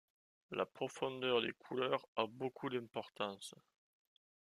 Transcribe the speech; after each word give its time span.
La 0.49 0.65
profondeur 0.65 1.43
des 1.43 1.53
couleurs 1.53 2.07
a 2.15 2.25
beaucoup 2.25 2.71
d'importance. 2.71 3.53